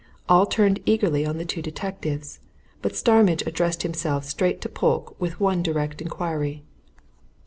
All 0.27 0.47
turned 0.47 0.79
eagerly 0.87 1.27
on 1.27 1.37
the 1.37 1.45
two 1.45 1.61
detectives. 1.61 2.39
But 2.81 2.95
Starmidge 2.95 3.45
addressed 3.45 3.83
himself 3.83 4.23
straight 4.25 4.59
to 4.61 4.67
Polke 4.69 5.13
with 5.21 5.39
one 5.39 5.61
direct 5.61 6.01
inquiry. 6.01 6.63